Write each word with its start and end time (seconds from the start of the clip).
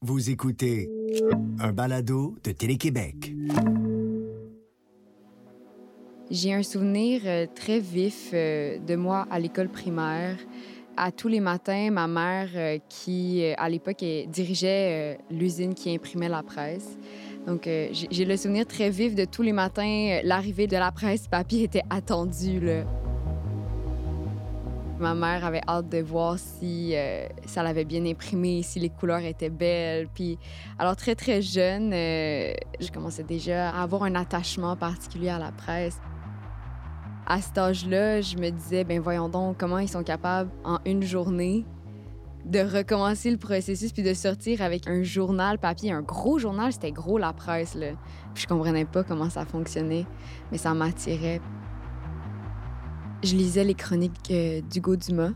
Vous 0.00 0.30
écoutez 0.30 0.88
un 1.58 1.72
balado 1.72 2.36
de 2.44 2.52
Télé-Québec. 2.52 3.34
J'ai 6.30 6.54
un 6.54 6.62
souvenir 6.62 7.22
euh, 7.24 7.46
très 7.52 7.80
vif 7.80 8.30
euh, 8.32 8.78
de 8.78 8.94
moi 8.94 9.26
à 9.28 9.40
l'école 9.40 9.68
primaire. 9.68 10.36
À 10.96 11.10
tous 11.10 11.26
les 11.26 11.40
matins, 11.40 11.90
ma 11.90 12.06
mère, 12.06 12.48
euh, 12.54 12.78
qui 12.88 13.42
à 13.58 13.68
l'époque 13.68 14.04
dirigeait 14.28 15.18
l'usine 15.32 15.74
qui 15.74 15.92
imprimait 15.92 16.28
la 16.28 16.44
presse. 16.44 16.96
Donc, 17.48 17.64
j'ai 17.64 18.24
le 18.24 18.36
souvenir 18.36 18.66
très 18.66 18.90
vif 18.90 19.16
de 19.16 19.24
tous 19.24 19.42
les 19.42 19.52
matins, 19.52 20.20
l'arrivée 20.22 20.68
de 20.68 20.76
la 20.76 20.92
presse 20.92 21.26
papier 21.26 21.64
était 21.64 21.82
attendue. 21.90 22.84
Ma 24.98 25.14
mère 25.14 25.44
avait 25.44 25.60
hâte 25.68 25.88
de 25.88 25.98
voir 25.98 26.38
si 26.38 26.92
euh, 26.94 27.26
ça 27.46 27.62
l'avait 27.62 27.84
bien 27.84 28.04
imprimé, 28.04 28.62
si 28.62 28.80
les 28.80 28.88
couleurs 28.88 29.20
étaient 29.20 29.50
belles. 29.50 30.08
Puis, 30.12 30.38
alors 30.78 30.96
très 30.96 31.14
très 31.14 31.40
jeune, 31.40 31.92
euh, 31.92 32.52
je 32.80 32.90
commençais 32.90 33.22
déjà 33.22 33.70
à 33.70 33.82
avoir 33.82 34.02
un 34.02 34.16
attachement 34.16 34.74
particulier 34.76 35.28
à 35.28 35.38
la 35.38 35.52
presse. 35.52 36.00
À 37.26 37.40
cet 37.40 37.58
âge-là, 37.58 38.22
je 38.22 38.36
me 38.38 38.50
disais, 38.50 38.84
ben 38.84 39.00
voyons 39.00 39.28
donc 39.28 39.58
comment 39.58 39.78
ils 39.78 39.88
sont 39.88 40.02
capables 40.02 40.50
en 40.64 40.78
une 40.84 41.02
journée 41.02 41.64
de 42.44 42.60
recommencer 42.60 43.30
le 43.30 43.36
processus 43.36 43.92
puis 43.92 44.02
de 44.02 44.14
sortir 44.14 44.62
avec 44.62 44.88
un 44.88 45.02
journal 45.02 45.58
papier, 45.58 45.92
un 45.92 46.02
gros 46.02 46.38
journal, 46.38 46.72
c'était 46.72 46.92
gros 46.92 47.18
la 47.18 47.32
presse 47.32 47.74
là. 47.74 47.88
Puis 48.34 48.44
je 48.44 48.48
comprenais 48.48 48.86
pas 48.86 49.04
comment 49.04 49.28
ça 49.28 49.44
fonctionnait, 49.44 50.06
mais 50.50 50.58
ça 50.58 50.72
m'attirait. 50.72 51.40
Je 53.24 53.34
lisais 53.34 53.64
les 53.64 53.74
chroniques 53.74 54.30
euh, 54.30 54.60
d'Hugo 54.60 54.94
Dumas 54.94 55.32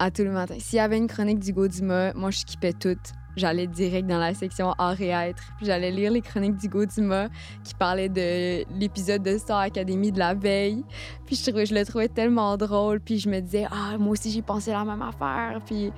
à 0.00 0.10
tous 0.10 0.22
les 0.22 0.30
matins. 0.30 0.56
S'il 0.58 0.78
y 0.78 0.80
avait 0.80 0.98
une 0.98 1.06
chronique 1.06 1.38
d'Hugo 1.38 1.68
Dumas, 1.68 2.12
moi, 2.14 2.32
je 2.32 2.38
skippais 2.38 2.72
toutes. 2.72 3.12
J'allais 3.36 3.68
direct 3.68 4.08
dans 4.08 4.18
la 4.18 4.34
section 4.34 4.72
art 4.72 5.00
et 5.00 5.08
être, 5.10 5.42
puis 5.56 5.66
j'allais 5.66 5.92
lire 5.92 6.10
les 6.10 6.20
chroniques 6.20 6.56
d'Hugo 6.56 6.84
Dumas 6.84 7.28
qui 7.62 7.74
parlaient 7.74 8.08
de 8.08 8.64
l'épisode 8.76 9.22
de 9.22 9.38
Star 9.38 9.60
Academy 9.60 10.10
de 10.10 10.18
la 10.18 10.34
veille. 10.34 10.84
Puis 11.24 11.36
je, 11.36 11.64
je 11.64 11.72
le 11.72 11.84
trouvais 11.86 12.08
tellement 12.08 12.56
drôle, 12.56 12.98
puis 12.98 13.20
je 13.20 13.28
me 13.28 13.38
disais, 13.38 13.68
ah, 13.70 13.96
moi 13.98 14.10
aussi, 14.10 14.32
j'ai 14.32 14.42
pensé 14.42 14.72
la 14.72 14.84
même 14.84 15.02
affaire. 15.02 15.60
Puis. 15.64 15.92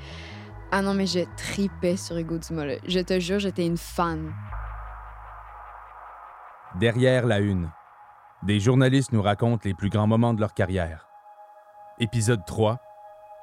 Ah 0.70 0.82
non, 0.82 0.92
mais 0.92 1.06
je 1.06 1.20
tripais 1.36 1.96
sur 1.96 2.18
Hugo 2.18 2.36
Dumas. 2.36 2.76
Je 2.86 3.00
te 3.00 3.18
jure, 3.18 3.38
j'étais 3.38 3.64
une 3.64 3.78
fan. 3.78 4.30
Derrière 6.78 7.26
la 7.26 7.38
une, 7.38 7.70
des 8.42 8.60
journalistes 8.60 9.12
nous 9.12 9.22
racontent 9.22 9.62
les 9.64 9.74
plus 9.74 9.88
grands 9.88 10.06
moments 10.06 10.34
de 10.34 10.40
leur 10.40 10.52
carrière. 10.52 11.06
Épisode 12.00 12.44
3. 12.44 12.80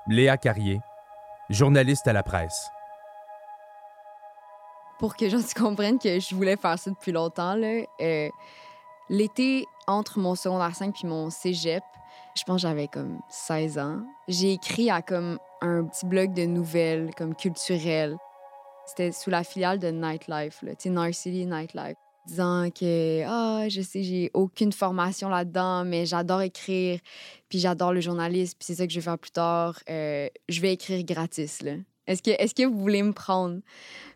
Léa 0.08 0.36
Carrier, 0.36 0.82
journaliste 1.50 2.06
à 2.08 2.12
la 2.12 2.22
presse. 2.22 2.70
Pour 5.00 5.16
que 5.16 5.30
j'en 5.30 5.40
comprenne 5.56 5.98
que 5.98 6.20
je 6.20 6.36
voulais 6.36 6.58
faire 6.58 6.78
ça 6.78 6.92
depuis 6.92 7.14
longtemps, 7.14 7.56
euh, 8.02 8.30
l'été 9.10 9.66
entre 9.88 10.20
mon 10.20 10.36
secondaire 10.36 10.76
5 10.76 10.94
puis 10.94 11.08
mon 11.08 11.30
cégep, 11.30 11.84
je 12.36 12.44
pense 12.44 12.58
que 12.58 12.68
j'avais 12.68 12.90
comme 12.90 13.22
16 13.30 13.78
ans, 13.78 14.02
j'ai 14.28 14.52
écrit 14.52 14.90
à 14.90 15.02
comme 15.02 15.40
un 15.62 15.86
petit 15.86 16.06
blog 16.06 16.34
de 16.34 16.44
nouvelles 16.44 17.12
comme 17.16 17.34
culturelles. 17.34 18.18
C'était 18.86 19.14
sous 19.14 19.30
la 19.30 19.46
filiale 19.46 19.80
de 19.80 19.92
Nightlife, 19.92 20.62
sais, 20.78 20.90
Narcity 20.90 21.46
Nightlife 21.46 22.01
disant 22.28 22.70
que 22.70 23.24
ah 23.26 23.68
je 23.70 23.82
sais 23.82 24.04
j'ai 24.04 24.32
aucune 24.34 24.72
formation 24.72 25.30
là-dedans 25.30 25.84
mais 25.86 26.06
j'adore 26.06 26.42
écrire 26.42 27.00
puis 27.50 27.60
j'adore 27.60 27.94
le 27.94 28.02
journalisme 28.02 28.58
puis 28.60 28.66
c'est 28.68 28.76
ça 28.76 28.86
que 28.86 28.94
je 28.94 29.00
vais 29.00 29.04
faire 29.04 29.18
plus 29.18 29.32
tard 29.32 29.80
euh, 29.90 30.28
je 30.50 30.62
vais 30.62 30.74
écrire 30.74 31.04
gratis 31.04 31.62
là 31.62 31.74
est-ce 32.08 32.22
que 32.22 32.32
est-ce 32.32 32.56
que 32.56 32.64
vous 32.64 32.78
voulez 32.78 33.04
me 33.04 33.14
prendre? 33.14 33.62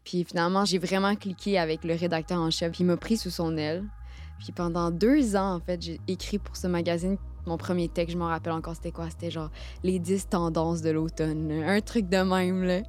Puis 0.03 0.23
finalement 0.23 0.65
j'ai 0.65 0.79
vraiment 0.79 1.15
cliqué 1.15 1.57
avec 1.57 1.83
le 1.83 1.95
rédacteur 1.95 2.39
en 2.39 2.51
chef 2.51 2.71
puis 2.71 2.83
il 2.83 2.87
m'a 2.87 2.97
pris 2.97 3.17
sous 3.17 3.29
son 3.29 3.57
aile 3.57 3.83
puis 4.39 4.51
pendant 4.51 4.91
deux 4.91 5.35
ans 5.35 5.55
en 5.55 5.59
fait 5.59 5.81
j'ai 5.81 5.99
écrit 6.07 6.39
pour 6.39 6.57
ce 6.57 6.67
magazine 6.67 7.17
mon 7.45 7.57
premier 7.57 7.89
texte, 7.89 8.13
je 8.13 8.17
m'en 8.17 8.27
rappelle 8.27 8.53
encore, 8.53 8.75
c'était 8.75 8.91
quoi? 8.91 9.09
C'était 9.09 9.29
genre 9.29 9.51
les 9.83 9.99
10 9.99 10.29
tendances 10.29 10.81
de 10.81 10.89
l'automne. 10.89 11.51
Un 11.51 11.81
truc 11.81 12.09
de 12.09 12.17
même, 12.17 12.63
là. 12.63 12.81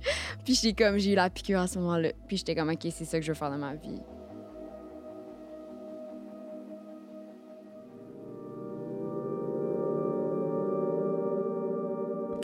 Puis 0.44 0.54
j'ai 0.54 0.72
comme, 0.72 0.98
j'ai 0.98 1.12
eu 1.12 1.14
la 1.14 1.30
piqûre 1.30 1.60
à 1.60 1.66
ce 1.66 1.78
moment-là. 1.78 2.12
Puis 2.26 2.38
j'étais 2.38 2.54
comme, 2.54 2.70
OK, 2.70 2.86
c'est 2.90 3.04
ça 3.04 3.18
que 3.18 3.24
je 3.24 3.32
veux 3.32 3.38
faire 3.38 3.50
dans 3.50 3.58
ma 3.58 3.74
vie. 3.74 4.00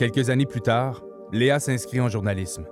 Quelques 0.03 0.31
années 0.31 0.47
plus 0.47 0.63
tard, 0.63 1.01
Léa 1.31 1.61
s'inscrit 1.61 2.01
en 2.01 2.09
journalisme. 2.09 2.67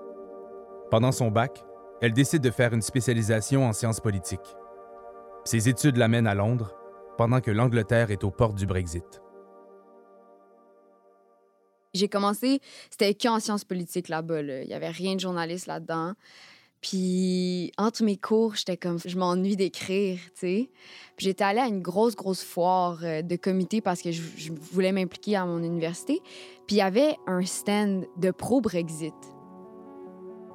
Pendant 0.91 1.13
son 1.13 1.31
bac, 1.31 1.63
elle 2.01 2.13
décide 2.13 2.43
de 2.43 2.51
faire 2.51 2.75
une 2.75 2.83
spécialisation 2.83 3.69
en 3.69 3.73
sciences 3.73 4.01
politiques. 4.01 4.57
Ses 5.45 5.69
études 5.69 5.97
l'amènent 5.97 6.27
à 6.27 6.35
Londres, 6.35 6.75
pendant 7.17 7.41
que 7.41 7.53
l'Angleterre 7.53 8.11
est 8.11 8.25
aux 8.25 8.33
portes 8.33 8.57
du 8.57 8.67
Brexit. 8.67 9.23
J'ai 11.95 12.09
commencé, 12.09 12.61
c'était 12.91 13.15
qu'en 13.15 13.39
sciences 13.39 13.65
politiques 13.65 14.09
là-bas. 14.09 14.41
Il 14.41 14.67
n'y 14.67 14.75
avait 14.75 14.91
rien 14.91 15.15
de 15.15 15.21
journaliste 15.21 15.69
là-dedans. 15.69 16.15
Puis 16.81 17.73
entre 17.77 18.03
mes 18.03 18.17
cours, 18.17 18.55
j'étais 18.55 18.77
comme, 18.77 18.99
je 19.05 19.17
m'ennuie 19.19 19.57
d'écrire, 19.57 20.19
tu 20.35 20.41
sais. 20.41 20.71
Puis 21.17 21.27
j'étais 21.27 21.45
allée 21.45 21.61
à 21.61 21.67
une 21.67 21.83
grosse, 21.83 22.17
grosse 22.17 22.43
foire 22.43 23.01
euh, 23.03 23.21
de 23.21 23.37
comité 23.37 23.81
parce 23.83 24.01
que 24.01 24.11
je, 24.11 24.23
voulais 24.73 24.93
m'impliquer 24.93 25.37
à 25.37 25.45
mon 25.45 25.63
université. 25.63 26.21
Puis 26.67 26.77
il 26.77 26.79
y 26.79 26.83
avait 26.83 27.17
un 27.27 27.45
stand 27.45 28.07
de 28.17 28.31
pro-Brexit. 28.31 29.15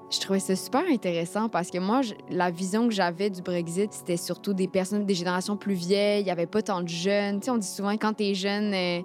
Je 0.09 0.19
trouvais 0.19 0.39
ça 0.39 0.55
super 0.55 0.83
intéressant 0.87 1.49
parce 1.49 1.71
que 1.71 1.79
moi, 1.79 2.01
la 2.29 2.51
vision 2.51 2.87
que 2.87 2.93
j'avais 2.93 3.29
du 3.29 3.41
Brexit, 3.41 3.91
c'était 3.91 4.17
surtout 4.17 4.53
des 4.53 4.67
personnes 4.67 5.05
des 5.05 5.15
générations 5.15 5.57
plus 5.57 5.73
vieilles. 5.73 6.21
Il 6.21 6.25
n'y 6.25 6.31
avait 6.31 6.45
pas 6.45 6.61
tant 6.61 6.81
de 6.81 6.87
jeunes. 6.87 7.39
Tu 7.39 7.45
sais, 7.45 7.51
on 7.51 7.57
dit 7.57 7.67
souvent 7.67 7.91
quand 7.93 8.13
t'es 8.13 8.35
jeune, 8.35 8.73
euh, 8.73 9.01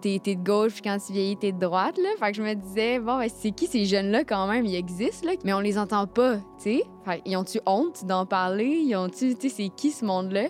t'es 0.00 0.20
es 0.24 0.36
de 0.36 0.44
gauche, 0.44 0.74
puis 0.74 0.82
quand 0.82 0.98
tu 1.04 1.12
vieillis, 1.12 1.36
t'es 1.36 1.52
de 1.52 1.58
droite. 1.58 1.98
Là. 1.98 2.10
Fait 2.18 2.30
que 2.30 2.36
je 2.36 2.42
me 2.42 2.54
disais, 2.54 2.98
bon, 3.00 3.18
ben, 3.18 3.28
c'est 3.34 3.50
qui 3.50 3.66
ces 3.66 3.84
jeunes-là 3.84 4.24
quand 4.24 4.46
même? 4.46 4.64
Ils 4.64 4.76
existent, 4.76 5.26
là, 5.26 5.34
mais 5.44 5.52
on 5.52 5.60
les 5.60 5.76
entend 5.76 6.06
pas, 6.06 6.36
tu 6.36 6.42
sais. 6.58 6.84
ils 7.24 7.36
ont-tu 7.36 7.58
honte 7.66 8.04
d'en 8.04 8.24
parler? 8.24 8.82
Ils 8.84 8.94
ont-tu, 8.96 9.34
tu 9.34 9.48
sais, 9.48 9.54
c'est 9.56 9.68
qui 9.70 9.90
ce 9.90 10.04
monde-là? 10.04 10.48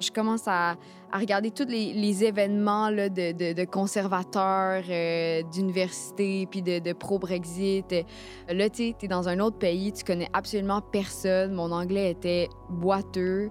Je 0.00 0.10
commence 0.10 0.48
à, 0.48 0.76
regarder 1.12 1.50
tous 1.50 1.66
les, 1.66 2.24
événements 2.24 2.90
de, 2.90 3.64
conservateurs, 3.64 4.82
euh, 4.88 5.42
d'université, 5.52 6.46
puis 6.50 6.62
de, 6.62 6.92
pro-Brexit. 6.92 7.94
Là, 8.48 8.70
tu 8.70 8.94
es 9.00 9.08
dans 9.08 9.28
un 9.28 9.40
autre 9.40 9.58
pays, 9.58 9.92
tu 9.92 10.04
connais 10.04 10.28
absolument 10.32 10.80
personne. 10.80 11.52
Mon 11.52 11.70
anglais 11.70 12.12
était 12.12 12.48
boiteux. 12.70 13.50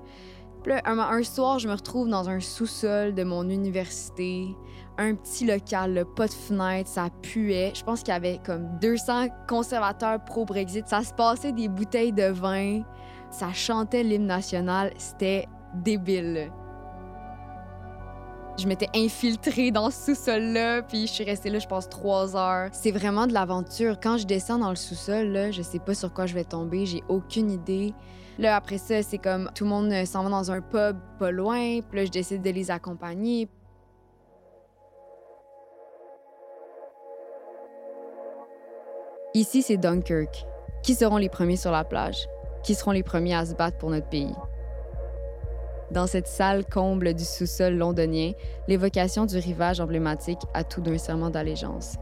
Puis 0.63 0.73
là, 0.73 0.81
un, 0.85 1.23
soir, 1.23 1.59
je 1.59 1.67
me 1.67 1.73
retrouve 1.73 2.09
dans 2.09 2.29
un 2.29 2.39
sous-sol 2.39 3.13
de 3.13 3.23
mon 3.23 3.47
université, 3.47 4.47
un 4.97 5.15
petit 5.15 5.45
local, 5.45 6.03
pas 6.15 6.27
de 6.27 6.33
fenêtre, 6.33 6.89
ça 6.89 7.09
puait. 7.21 7.71
Je 7.75 7.83
pense 7.83 7.99
qu'il 8.01 8.13
y 8.13 8.17
avait 8.17 8.39
comme 8.45 8.67
200 8.81 9.27
conservateurs 9.47 10.23
pro-Brexit. 10.25 10.87
Ça 10.87 11.03
se 11.03 11.13
passait 11.13 11.53
des 11.53 11.69
bouteilles 11.69 12.11
de 12.11 12.27
vin, 12.27 12.81
ça 13.29 13.53
chantait 13.53 14.03
l'hymne 14.03 14.25
national. 14.25 14.91
C'était 14.97 15.45
débile. 15.73 16.51
Je 18.57 18.67
m'étais 18.67 18.89
infiltrée 18.93 19.71
dans 19.71 19.89
ce 19.89 20.13
sous-sol-là, 20.13 20.81
puis 20.81 21.07
je 21.07 21.13
suis 21.13 21.23
restée 21.23 21.49
là, 21.49 21.59
je 21.59 21.67
pense, 21.67 21.87
trois 21.87 22.35
heures. 22.35 22.69
C'est 22.73 22.91
vraiment 22.91 23.25
de 23.25 23.33
l'aventure. 23.33 23.97
Quand 24.01 24.17
je 24.17 24.27
descends 24.27 24.57
dans 24.57 24.69
le 24.69 24.75
sous-sol, 24.75 25.27
là, 25.27 25.51
je 25.51 25.61
sais 25.61 25.79
pas 25.79 25.93
sur 25.93 26.13
quoi 26.13 26.25
je 26.25 26.33
vais 26.33 26.43
tomber, 26.43 26.85
j'ai 26.85 27.01
aucune 27.07 27.51
idée. 27.51 27.93
Là, 28.37 28.57
après 28.57 28.77
ça, 28.77 29.01
c'est 29.01 29.17
comme 29.17 29.49
tout 29.55 29.63
le 29.63 29.69
monde 29.69 30.05
s'en 30.05 30.23
va 30.23 30.29
dans 30.29 30.51
un 30.51 30.61
pub 30.61 30.97
pas 31.19 31.31
loin, 31.31 31.79
puis 31.81 31.99
là, 31.99 32.05
je 32.05 32.11
décide 32.11 32.41
de 32.41 32.49
les 32.49 32.69
accompagner. 32.69 33.47
Ici, 39.33 39.61
c'est 39.61 39.77
Dunkirk. 39.77 40.45
Qui 40.83 40.95
seront 40.95 41.17
les 41.17 41.29
premiers 41.29 41.55
sur 41.55 41.71
la 41.71 41.83
plage? 41.83 42.27
Qui 42.63 42.75
seront 42.75 42.91
les 42.91 43.03
premiers 43.03 43.35
à 43.35 43.45
se 43.45 43.53
battre 43.53 43.77
pour 43.77 43.89
notre 43.89 44.09
pays? 44.09 44.33
Dans 45.91 46.05
cette 46.05 46.27
salle 46.27 46.65
comble 46.65 47.15
du 47.15 47.23
sous-sol 47.23 47.75
londonien, 47.75 48.33
l'évocation 48.67 49.25
du 49.25 49.37
rivage 49.37 49.79
emblématique 49.79 50.41
a 50.53 50.63
tout 50.63 50.81
d'un 50.81 50.99
serment 50.99 51.31
d'allégeance. 51.31 51.95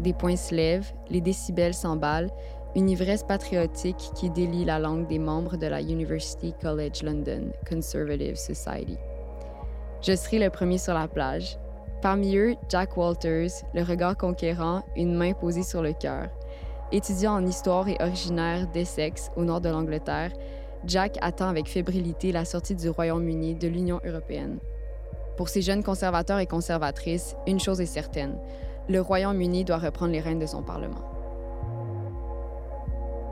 Des 0.00 0.12
poings 0.12 0.36
se 0.36 0.54
lèvent, 0.54 0.92
les 1.08 1.22
décibels 1.22 1.74
s'emballent, 1.74 2.30
une 2.76 2.90
ivresse 2.90 3.22
patriotique 3.22 4.10
qui 4.14 4.28
délie 4.28 4.66
la 4.66 4.78
langue 4.78 5.06
des 5.06 5.18
membres 5.18 5.56
de 5.56 5.66
la 5.66 5.80
University 5.80 6.54
College 6.60 7.02
London 7.02 7.50
Conservative 7.68 8.36
Society. 8.36 8.98
Je 10.02 10.14
serai 10.14 10.38
le 10.38 10.50
premier 10.50 10.78
sur 10.78 10.92
la 10.92 11.08
plage. 11.08 11.58
Parmi 12.02 12.36
eux, 12.36 12.56
Jack 12.68 12.96
Walters, 12.96 13.50
le 13.74 13.82
regard 13.82 14.16
conquérant, 14.16 14.82
une 14.96 15.14
main 15.14 15.32
posée 15.32 15.62
sur 15.62 15.82
le 15.82 15.94
cœur. 15.94 16.28
Étudiant 16.92 17.32
en 17.32 17.46
histoire 17.46 17.88
et 17.88 17.96
originaire 18.00 18.68
d'Essex, 18.68 19.30
au 19.34 19.44
nord 19.44 19.60
de 19.60 19.70
l'Angleterre, 19.70 20.30
Jack 20.86 21.18
attend 21.20 21.48
avec 21.48 21.68
fébrilité 21.68 22.32
la 22.32 22.44
sortie 22.44 22.74
du 22.74 22.88
Royaume-Uni 22.88 23.54
de 23.54 23.68
l'Union 23.68 24.00
européenne. 24.04 24.58
Pour 25.36 25.48
ces 25.48 25.62
jeunes 25.62 25.82
conservateurs 25.82 26.38
et 26.38 26.46
conservatrices, 26.46 27.36
une 27.46 27.60
chose 27.60 27.80
est 27.80 27.86
certaine, 27.86 28.38
le 28.88 29.00
Royaume-Uni 29.00 29.64
doit 29.64 29.78
reprendre 29.78 30.12
les 30.12 30.20
rênes 30.20 30.38
de 30.38 30.46
son 30.46 30.62
Parlement. 30.62 31.04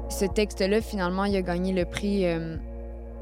Ce 0.09 0.25
texte-là, 0.25 0.81
finalement, 0.81 1.25
il 1.25 1.37
a 1.37 1.43
gagné 1.43 1.73
le 1.73 1.85
prix 1.85 2.27
euh, 2.27 2.57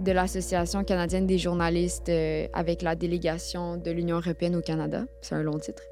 de 0.00 0.12
l'Association 0.12 0.84
canadienne 0.84 1.26
des 1.26 1.38
journalistes 1.38 2.08
euh, 2.08 2.46
avec 2.52 2.82
la 2.82 2.94
délégation 2.94 3.76
de 3.76 3.90
l'Union 3.90 4.16
européenne 4.16 4.56
au 4.56 4.60
Canada. 4.60 5.04
C'est 5.22 5.34
un 5.34 5.42
long 5.42 5.58
titre. 5.58 5.82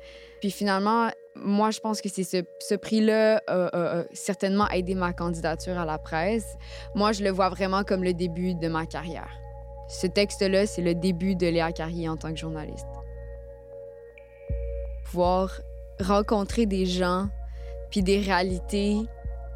Puis 0.40 0.50
finalement, 0.50 1.08
moi, 1.34 1.70
je 1.70 1.80
pense 1.80 2.00
que 2.00 2.08
c'est 2.08 2.24
ce, 2.24 2.74
prix-là 2.74 3.42
a 3.46 4.04
certainement 4.12 4.68
aidé 4.68 4.94
ma 4.94 5.12
candidature 5.12 5.78
à 5.78 5.84
la 5.84 5.98
presse. 5.98 6.56
Moi, 6.94 7.12
je 7.12 7.24
le 7.24 7.30
vois 7.30 7.48
vraiment 7.48 7.84
comme 7.84 8.04
le 8.04 8.12
début 8.12 8.54
de 8.54 8.68
ma 8.68 8.86
carrière. 8.86 9.30
Ce 9.88 10.06
texte-là, 10.06 10.66
c'est 10.66 10.82
le 10.82 10.94
début 10.94 11.34
de 11.34 11.46
Léa 11.46 11.72
Carrier 11.72 12.08
en 12.08 12.16
tant 12.16 12.30
que 12.30 12.38
journaliste. 12.38 12.86
Pouvoir 15.04 15.60
rencontrer 16.00 16.66
des 16.66 16.86
gens 16.86 17.28
puis 17.90 18.02
des 18.02 18.18
réalités 18.18 18.96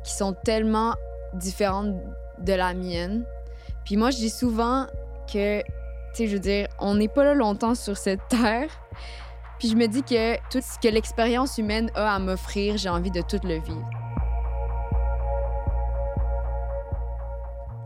qui 0.04 0.12
sont 0.12 0.34
tellement 0.44 0.94
différentes 1.34 1.94
de 2.38 2.52
la 2.52 2.74
mienne. 2.74 3.24
Puis 3.84 3.96
moi, 3.96 4.10
je 4.10 4.18
dis 4.18 4.30
souvent 4.30 4.86
que, 5.32 5.60
tu 5.60 5.66
sais, 6.12 6.26
je 6.26 6.34
veux 6.34 6.40
dire, 6.40 6.68
on 6.78 6.94
n'est 6.94 7.08
pas 7.08 7.24
là 7.24 7.34
longtemps 7.34 7.74
sur 7.74 7.96
cette 7.96 8.20
terre. 8.28 8.68
Puis 9.58 9.68
je 9.68 9.74
me 9.74 9.86
dis 9.86 10.02
que 10.02 10.36
tout 10.50 10.60
ce 10.60 10.78
que 10.78 10.92
l'expérience 10.92 11.56
humaine 11.56 11.90
a 11.94 12.14
à 12.14 12.18
m'offrir, 12.18 12.76
j'ai 12.76 12.90
envie 12.90 13.10
de 13.10 13.22
tout 13.22 13.40
le 13.42 13.54
vivre. 13.54 13.90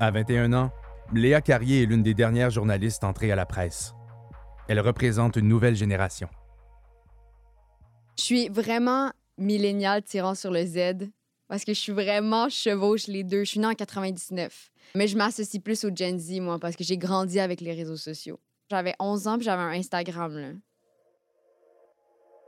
À 0.00 0.10
21 0.10 0.52
ans, 0.52 0.70
Léa 1.12 1.40
Carrier 1.40 1.82
est 1.82 1.86
l'une 1.86 2.02
des 2.02 2.14
dernières 2.14 2.50
journalistes 2.50 3.04
entrées 3.04 3.30
à 3.30 3.36
la 3.36 3.46
presse. 3.46 3.94
Elle 4.68 4.80
représente 4.80 5.36
une 5.36 5.46
nouvelle 5.46 5.76
génération. 5.76 6.28
Je 8.18 8.24
suis 8.24 8.48
vraiment 8.48 9.12
millénial 9.38 10.02
tirant 10.02 10.34
sur 10.34 10.50
le 10.50 10.64
Z 10.64 11.08
parce 11.48 11.64
que 11.64 11.72
je 11.72 11.80
suis 11.80 11.92
vraiment 11.92 12.48
chevauche 12.48 13.06
les 13.06 13.24
deux. 13.24 13.44
Je 13.44 13.50
suis 13.50 13.60
née 13.60 13.66
en 13.66 13.74
99. 13.74 14.70
Mais 14.96 15.06
je 15.06 15.16
m'associe 15.16 15.62
plus 15.62 15.84
au 15.84 15.94
Gen 15.94 16.18
Z, 16.18 16.40
moi, 16.40 16.58
parce 16.58 16.76
que 16.76 16.84
j'ai 16.84 16.96
grandi 16.96 17.38
avec 17.38 17.60
les 17.60 17.72
réseaux 17.72 17.96
sociaux. 17.96 18.40
J'avais 18.70 18.94
11 18.98 19.26
ans 19.28 19.36
puis 19.36 19.44
j'avais 19.44 19.62
un 19.62 19.78
Instagram. 19.78 20.36
Là. 20.36 20.48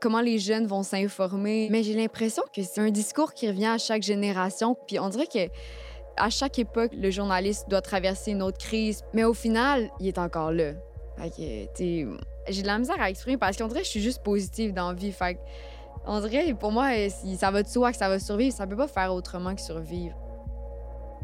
Comment 0.02 0.20
les 0.20 0.40
jeunes 0.40 0.66
vont 0.66 0.82
s'informer. 0.82 1.68
Mais 1.70 1.84
j'ai 1.84 1.94
l'impression 1.94 2.42
que 2.52 2.64
c'est 2.64 2.80
un 2.80 2.90
discours 2.90 3.34
qui 3.34 3.46
revient 3.46 3.66
à 3.66 3.78
chaque 3.78 4.02
génération. 4.02 4.76
Puis 4.88 4.98
on 4.98 5.08
dirait 5.08 5.28
que 5.28 5.48
à 6.16 6.28
chaque 6.28 6.58
époque, 6.58 6.90
le 6.92 7.12
journaliste 7.12 7.68
doit 7.68 7.82
traverser 7.82 8.32
une 8.32 8.42
autre 8.42 8.58
crise. 8.58 9.04
Mais 9.14 9.22
au 9.22 9.32
final, 9.32 9.90
il 10.00 10.08
est 10.08 10.18
encore 10.18 10.50
là. 10.50 10.72
J'ai 11.38 11.68
de 11.76 12.66
la 12.66 12.80
misère 12.80 13.00
à 13.00 13.10
exprimer 13.10 13.36
parce 13.36 13.56
qu'on 13.56 13.68
dirait 13.68 13.82
que 13.82 13.86
je 13.86 13.92
suis 13.92 14.02
juste 14.02 14.24
positive 14.24 14.74
dans 14.74 14.88
la 14.88 14.94
vie. 14.94 15.14
On 16.04 16.20
dirait, 16.20 16.52
pour 16.54 16.72
moi, 16.72 16.90
si 17.08 17.36
ça 17.36 17.52
va 17.52 17.62
de 17.62 17.68
soi 17.68 17.92
que 17.92 17.96
ça 17.96 18.08
va 18.08 18.18
survivre, 18.18 18.52
ça 18.52 18.66
peut 18.66 18.76
pas 18.76 18.88
faire 18.88 19.14
autrement 19.14 19.54
que 19.54 19.60
survivre. 19.60 20.16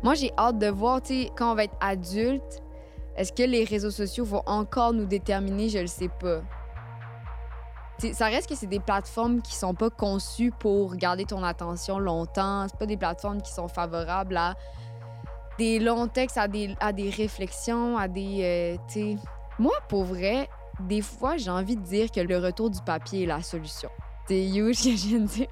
Moi, 0.04 0.14
j'ai 0.14 0.30
hâte 0.38 0.60
de 0.60 0.68
voir, 0.68 1.02
tu 1.02 1.26
quand 1.36 1.50
on 1.50 1.56
va 1.56 1.64
être 1.64 1.76
adulte, 1.80 2.62
est-ce 3.16 3.32
que 3.32 3.42
les 3.42 3.64
réseaux 3.64 3.90
sociaux 3.90 4.24
vont 4.24 4.44
encore 4.46 4.92
nous 4.92 5.06
déterminer? 5.06 5.68
Je 5.68 5.80
le 5.80 5.88
sais 5.88 6.10
pas. 6.20 6.42
Ça 8.12 8.26
reste 8.26 8.48
que 8.48 8.54
c'est 8.54 8.66
des 8.66 8.80
plateformes 8.80 9.42
qui 9.42 9.54
sont 9.54 9.74
pas 9.74 9.90
conçues 9.90 10.52
pour 10.52 10.94
garder 10.94 11.24
ton 11.24 11.42
attention 11.42 11.98
longtemps. 11.98 12.66
C'est 12.68 12.78
pas 12.78 12.86
des 12.86 12.96
plateformes 12.96 13.42
qui 13.42 13.52
sont 13.52 13.68
favorables 13.68 14.36
à 14.36 14.54
des 15.58 15.80
longs 15.80 16.06
textes, 16.06 16.38
à 16.38 16.46
des, 16.46 16.76
des 16.94 17.10
réflexions, 17.10 17.98
à 17.98 18.06
des. 18.06 18.78
Euh. 18.96 19.14
Moi, 19.58 19.74
pour 19.88 20.04
vrai, 20.04 20.48
des 20.80 21.02
fois, 21.02 21.36
j'ai 21.36 21.50
envie 21.50 21.76
de 21.76 21.82
dire 21.82 22.10
que 22.10 22.20
le 22.20 22.38
retour 22.38 22.70
du 22.70 22.80
papier 22.80 23.24
est 23.24 23.26
la 23.26 23.42
solution. 23.42 23.90
C'est 24.30 24.46
huge 24.46 24.84
que 24.84 24.90
je 24.90 25.06
viens 25.08 25.20
de 25.20 25.26
dire. 25.26 25.46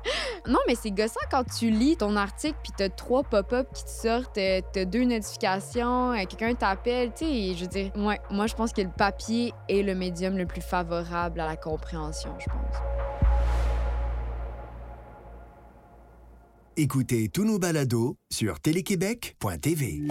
Non, 0.47 0.59
mais 0.67 0.75
c'est 0.75 0.91
gossant 0.91 1.21
quand 1.31 1.45
tu 1.45 1.71
lis 1.71 1.97
ton 1.97 2.15
article 2.15 2.57
puis 2.63 2.73
t'as 2.77 2.89
trois 2.89 3.23
pop-up 3.23 3.67
qui 3.75 3.85
te 3.85 3.91
sortent, 3.91 4.39
euh, 4.39 4.61
t'as 4.73 4.85
deux 4.85 5.05
notifications, 5.05 6.13
euh, 6.13 6.25
quelqu'un 6.29 6.55
t'appelle, 6.55 7.11
tu 7.17 7.25
sais, 7.25 7.55
je 7.55 7.63
veux 7.63 7.67
dire, 7.67 7.91
moi, 7.97 8.17
moi, 8.31 8.47
je 8.47 8.55
pense 8.55 8.73
que 8.73 8.83
le 8.83 8.91
papier 8.91 9.53
est 9.69 9.83
le 9.83 9.95
médium 9.95 10.37
le 10.37 10.47
plus 10.47 10.61
favorable 10.61 11.41
à 11.41 11.47
la 11.47 11.57
compréhension, 11.57 12.31
je 12.39 12.47
pense. 12.47 12.77
Écoutez 16.77 17.31
tous 17.31 17.45
nos 17.45 17.59
balados 17.59 18.19
sur 18.31 18.61
téléquébec.tv. 18.61 20.03